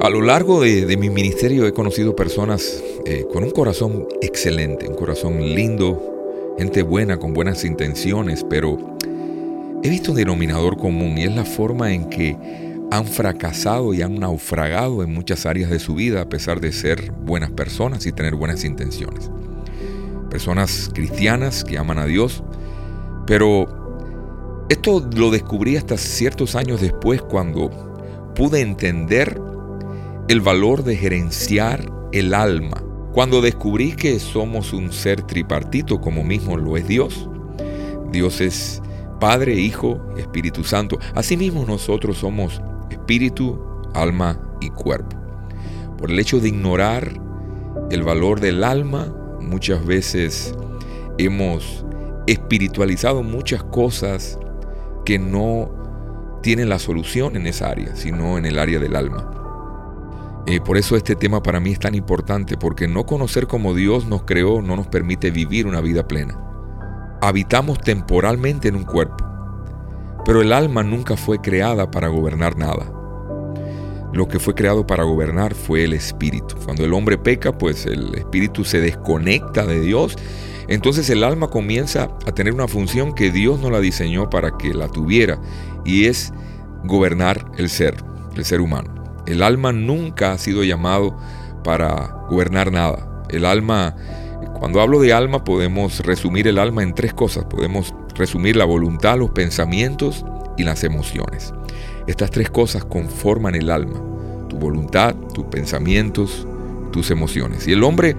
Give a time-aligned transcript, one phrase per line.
[0.00, 4.96] A lo largo de, mi ministerio he conocido personas eh, con un corazón excelente, un
[4.96, 8.96] corazón lindo, gente buena, con buenas intenciones, pero
[9.82, 12.36] he visto un denominador común y es la forma en que
[12.90, 17.12] han fracasado y han naufragado en muchas áreas de su vida a pesar de ser
[17.12, 19.30] buenas personas y tener buenas intenciones.
[20.30, 22.42] Personas cristianas que aman a Dios,
[23.26, 27.70] pero esto lo descubrí hasta ciertos años después cuando
[28.34, 29.38] pude entender
[30.28, 32.82] el valor de gerenciar el alma.
[33.12, 37.28] Cuando descubrí que somos un ser tripartito como mismo lo es Dios,
[38.10, 38.80] Dios es
[39.20, 40.98] Padre, Hijo, Espíritu Santo.
[41.14, 43.58] Asimismo nosotros somos espíritu,
[43.94, 45.16] alma y cuerpo.
[45.98, 47.12] Por el hecho de ignorar
[47.90, 50.54] el valor del alma, muchas veces
[51.18, 51.84] hemos
[52.26, 54.38] espiritualizado muchas cosas
[55.04, 59.41] que no tienen la solución en esa área, sino en el área del alma.
[60.46, 64.06] Eh, por eso este tema para mí es tan importante, porque no conocer como Dios
[64.06, 66.38] nos creó no nos permite vivir una vida plena.
[67.20, 69.24] Habitamos temporalmente en un cuerpo,
[70.24, 72.92] pero el alma nunca fue creada para gobernar nada.
[74.12, 76.56] Lo que fue creado para gobernar fue el espíritu.
[76.64, 80.18] Cuando el hombre peca, pues el espíritu se desconecta de Dios.
[80.68, 84.74] Entonces el alma comienza a tener una función que Dios no la diseñó para que
[84.74, 85.40] la tuviera,
[85.84, 86.32] y es
[86.84, 87.96] gobernar el ser,
[88.36, 89.01] el ser humano.
[89.32, 91.16] El alma nunca ha sido llamado
[91.64, 93.24] para gobernar nada.
[93.30, 93.96] El alma,
[94.58, 97.46] cuando hablo de alma, podemos resumir el alma en tres cosas.
[97.46, 100.26] Podemos resumir la voluntad, los pensamientos
[100.58, 101.54] y las emociones.
[102.06, 104.02] Estas tres cosas conforman el alma.
[104.50, 106.46] Tu voluntad, tus pensamientos,
[106.92, 107.66] tus emociones.
[107.66, 108.14] Y el hombre,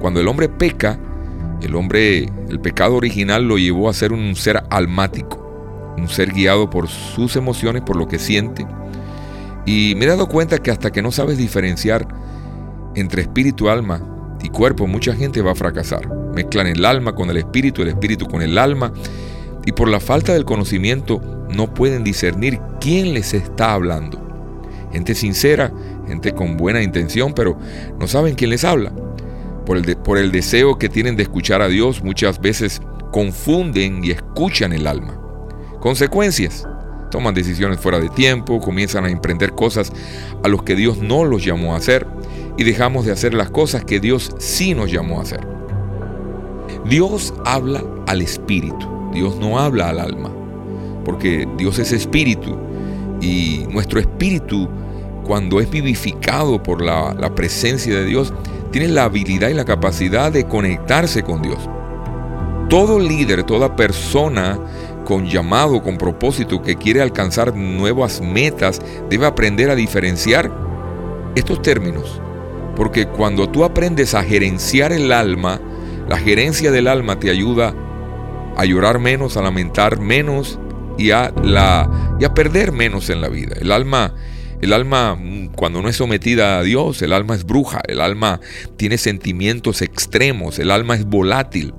[0.00, 0.98] cuando el hombre peca,
[1.60, 6.70] el hombre, el pecado original lo llevó a ser un ser almático, un ser guiado
[6.70, 8.66] por sus emociones, por lo que siente,
[9.66, 12.06] y me he dado cuenta que hasta que no sabes diferenciar
[12.94, 14.00] entre espíritu, alma
[14.40, 16.08] y cuerpo, mucha gente va a fracasar.
[16.32, 18.92] Mezclan el alma con el espíritu, el espíritu con el alma.
[19.66, 21.20] Y por la falta del conocimiento
[21.50, 24.22] no pueden discernir quién les está hablando.
[24.92, 25.72] Gente sincera,
[26.06, 27.58] gente con buena intención, pero
[27.98, 28.92] no saben quién les habla.
[29.66, 32.80] Por el, por el deseo que tienen de escuchar a Dios, muchas veces
[33.10, 35.20] confunden y escuchan el alma.
[35.80, 36.68] Consecuencias
[37.16, 39.90] toman decisiones fuera de tiempo, comienzan a emprender cosas
[40.44, 42.06] a los que Dios no los llamó a hacer
[42.58, 45.40] y dejamos de hacer las cosas que Dios sí nos llamó a hacer.
[46.84, 50.30] Dios habla al espíritu, Dios no habla al alma,
[51.06, 52.54] porque Dios es espíritu
[53.22, 54.68] y nuestro espíritu
[55.24, 58.34] cuando es vivificado por la, la presencia de Dios,
[58.72, 61.60] tiene la habilidad y la capacidad de conectarse con Dios.
[62.68, 64.60] Todo líder, toda persona
[65.06, 70.52] con llamado, con propósito, que quiere alcanzar nuevas metas, debe aprender a diferenciar
[71.34, 72.20] estos términos.
[72.74, 75.60] Porque cuando tú aprendes a gerenciar el alma,
[76.08, 77.74] la gerencia del alma te ayuda
[78.56, 80.58] a llorar menos, a lamentar menos
[80.98, 83.54] y a, la, y a perder menos en la vida.
[83.60, 84.14] El alma,
[84.60, 85.18] el alma,
[85.54, 88.40] cuando no es sometida a Dios, el alma es bruja, el alma
[88.76, 91.74] tiene sentimientos extremos, el alma es volátil,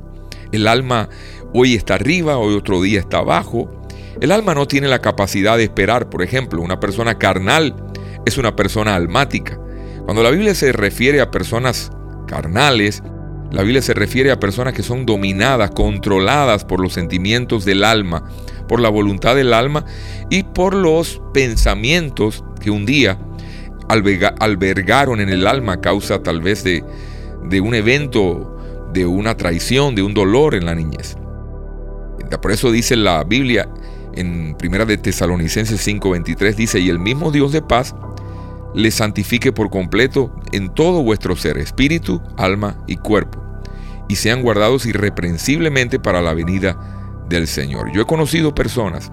[0.51, 1.09] el alma
[1.53, 3.69] Hoy está arriba, hoy otro día está abajo.
[4.19, 6.09] El alma no tiene la capacidad de esperar.
[6.09, 7.75] Por ejemplo, una persona carnal
[8.25, 9.59] es una persona almática.
[10.03, 11.91] Cuando la Biblia se refiere a personas
[12.27, 13.01] carnales,
[13.51, 18.29] la Biblia se refiere a personas que son dominadas, controladas por los sentimientos del alma,
[18.67, 19.85] por la voluntad del alma
[20.29, 23.17] y por los pensamientos que un día
[23.87, 26.83] albergaron en el alma a causa tal vez de,
[27.45, 28.57] de un evento,
[28.91, 31.15] de una traición, de un dolor en la niñez.
[32.29, 33.69] Por eso dice la Biblia
[34.13, 37.95] en Primera de Tesalonicenses 5:23 dice, "Y el mismo Dios de paz
[38.73, 43.41] le santifique por completo en todo vuestro ser, espíritu, alma y cuerpo,
[44.09, 49.11] y sean guardados irreprensiblemente para la venida del Señor." Yo he conocido personas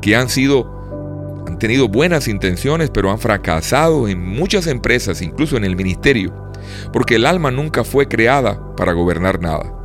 [0.00, 0.74] que han sido
[1.46, 6.32] han tenido buenas intenciones, pero han fracasado en muchas empresas, incluso en el ministerio,
[6.92, 9.83] porque el alma nunca fue creada para gobernar nada.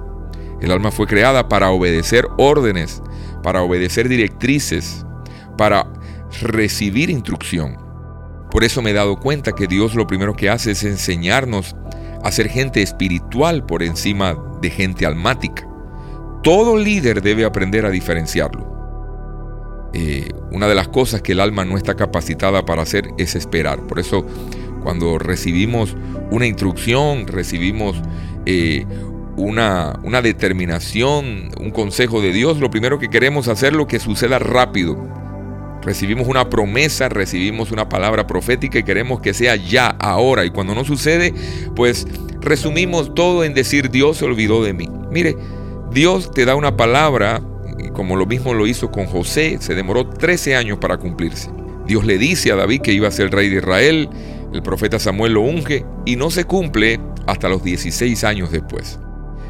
[0.62, 3.02] El alma fue creada para obedecer órdenes,
[3.44, 5.06] para obedecer directrices,
[5.58, 5.92] para
[6.42, 7.78] recibir instrucción.
[8.52, 11.76] Por eso me he dado cuenta que Dios lo primero que hace es enseñarnos
[12.24, 15.68] a ser gente espiritual por encima de gente almática.
[16.44, 18.70] Todo líder debe aprender a diferenciarlo.
[19.94, 23.82] Eh, una de las cosas que el alma no está capacitada para hacer es esperar.
[23.88, 24.26] Por eso
[24.84, 25.96] cuando recibimos
[26.32, 28.02] una instrucción, recibimos
[28.46, 28.86] eh,
[29.40, 34.40] una, una determinación, un consejo de Dios, lo primero que queremos hacer lo que suceda
[34.40, 34.98] rápido.
[35.82, 40.46] Recibimos una promesa, recibimos una palabra profética y queremos que sea ya, ahora.
[40.46, 41.34] Y cuando no sucede,
[41.76, 42.06] pues
[42.42, 44.90] resumimos todo en decir Dios se olvidó de mí.
[45.10, 45.38] Mire,
[45.92, 47.42] Dios te da una palabra,
[47.94, 51.50] como lo mismo lo hizo con José, se demoró 13 años para cumplirse.
[51.88, 54.10] Dios le dice a David que iba a ser rey de Israel,
[54.54, 59.00] el profeta Samuel lo unge y no se cumple hasta los 16 años después.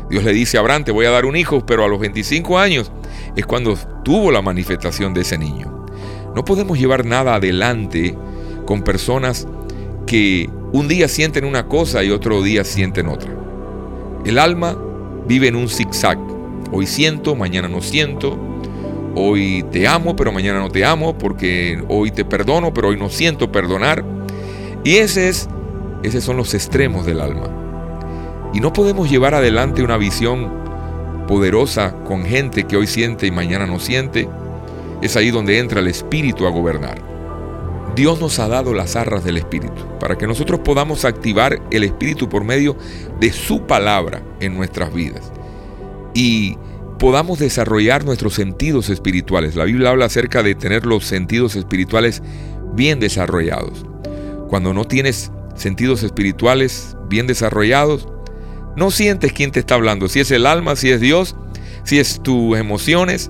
[0.09, 2.57] Dios le dice a Abraham, te voy a dar un hijo, pero a los 25
[2.57, 2.91] años
[3.35, 5.85] es cuando tuvo la manifestación de ese niño.
[6.35, 8.15] No podemos llevar nada adelante
[8.65, 9.47] con personas
[10.05, 13.31] que un día sienten una cosa y otro día sienten otra.
[14.25, 14.77] El alma
[15.27, 16.17] vive en un zigzag.
[16.71, 18.37] Hoy siento, mañana no siento.
[19.15, 23.09] Hoy te amo, pero mañana no te amo, porque hoy te perdono, pero hoy no
[23.09, 24.03] siento perdonar.
[24.83, 25.49] Y ese es,
[26.03, 27.58] esos son los extremos del alma.
[28.53, 30.51] Y no podemos llevar adelante una visión
[31.27, 34.27] poderosa con gente que hoy siente y mañana no siente.
[35.01, 37.01] Es ahí donde entra el Espíritu a gobernar.
[37.95, 42.29] Dios nos ha dado las arras del Espíritu para que nosotros podamos activar el Espíritu
[42.29, 42.75] por medio
[43.19, 45.31] de su palabra en nuestras vidas
[46.13, 46.57] y
[46.97, 49.55] podamos desarrollar nuestros sentidos espirituales.
[49.55, 52.21] La Biblia habla acerca de tener los sentidos espirituales
[52.73, 53.85] bien desarrollados.
[54.49, 58.07] Cuando no tienes sentidos espirituales bien desarrollados,
[58.79, 61.35] no sientes quién te está hablando, si es el alma, si es Dios,
[61.83, 63.29] si es tus emociones.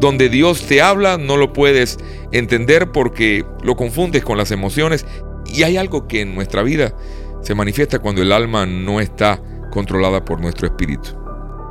[0.00, 1.98] Donde Dios te habla no lo puedes
[2.32, 5.04] entender porque lo confundes con las emociones
[5.46, 6.94] y hay algo que en nuestra vida
[7.42, 9.40] se manifiesta cuando el alma no está
[9.70, 11.10] controlada por nuestro espíritu.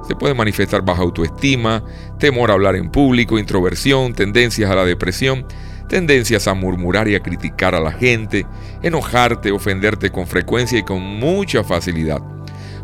[0.08, 1.84] Se puede manifestar baja autoestima,
[2.20, 5.46] temor a hablar en público, introversión, tendencias a la depresión,
[5.90, 8.46] tendencias a murmurar y a criticar a la gente,
[8.84, 12.37] enojarte, ofenderte con frecuencia y con mucha facilidad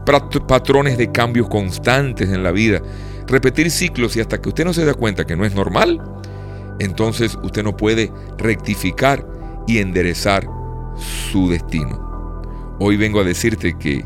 [0.04, 2.82] patrones de cambios constantes en la vida,
[3.28, 6.02] repetir ciclos y hasta que usted no se da cuenta que no es normal,
[6.80, 9.26] entonces usted no puede rectificar
[9.68, 10.48] y enderezar
[11.32, 12.42] su destino.
[12.80, 14.06] Hoy vengo a decirte que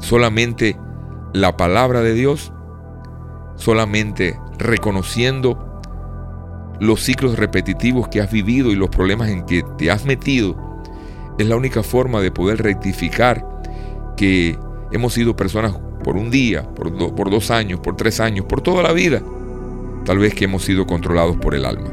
[0.00, 0.76] solamente
[1.32, 2.52] la palabra de Dios,
[3.56, 5.80] solamente reconociendo
[6.80, 10.56] los ciclos repetitivos que has vivido y los problemas en que te has metido,
[11.38, 13.44] es la única forma de poder rectificar
[14.16, 14.58] que
[14.92, 18.92] Hemos sido personas por un día, por, dos años, por tres años, por toda la
[18.92, 19.20] vida.
[20.04, 21.90] Tal vez que hemos sido controlados por el alma.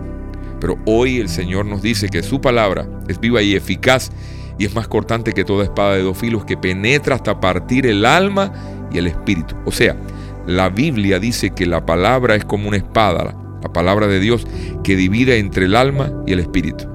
[0.61, 4.11] Pero hoy el Señor nos dice que su palabra es viva y eficaz
[4.59, 8.05] y es más cortante que toda espada de dos filos que penetra hasta partir el
[8.05, 8.53] alma
[8.91, 9.55] y el espíritu.
[9.65, 9.97] O sea,
[10.45, 14.45] la Biblia dice que la palabra es como una espada, la palabra de Dios
[14.83, 16.87] que divide entre el alma y el espíritu.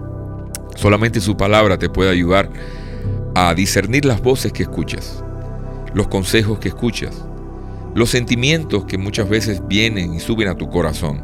[0.76, 2.48] Solamente su palabra te puede ayudar
[3.34, 5.24] a discernir las voces que escuchas
[5.94, 7.24] los consejos que escuchas,
[7.94, 11.22] los sentimientos que muchas veces vienen y suben a tu corazón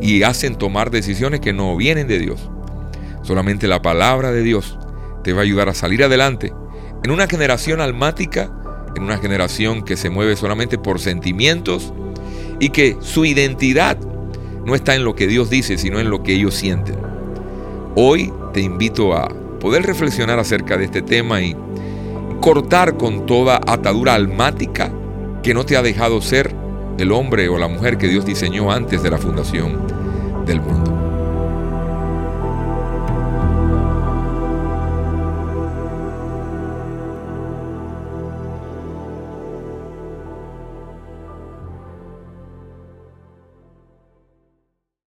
[0.00, 2.48] y hacen tomar decisiones que no vienen de Dios.
[3.22, 4.78] Solamente la palabra de Dios
[5.22, 6.52] te va a ayudar a salir adelante
[7.04, 8.50] en una generación almática,
[8.96, 11.92] en una generación que se mueve solamente por sentimientos
[12.58, 13.98] y que su identidad
[14.64, 16.96] no está en lo que Dios dice, sino en lo que ellos sienten.
[17.94, 21.56] Hoy te invito a poder reflexionar acerca de este tema y
[22.40, 24.90] cortar con toda atadura almática
[25.42, 26.54] que no te ha dejado ser
[26.98, 29.86] el hombre o la mujer que Dios diseñó antes de la fundación
[30.46, 31.19] del mundo.